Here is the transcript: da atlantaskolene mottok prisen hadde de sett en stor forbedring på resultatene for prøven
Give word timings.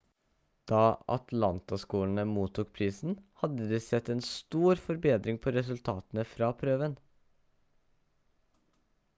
da 0.69 0.77
atlantaskolene 1.15 2.23
mottok 2.29 2.71
prisen 2.79 3.13
hadde 3.43 3.67
de 3.73 3.81
sett 3.89 4.09
en 4.15 4.25
stor 4.31 4.81
forbedring 4.87 5.39
på 5.45 5.55
resultatene 5.59 6.27
for 6.33 6.59
prøven 6.63 6.97